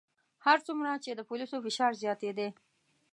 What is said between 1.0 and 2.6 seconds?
چې د پولیسو فشار زیاتېدی.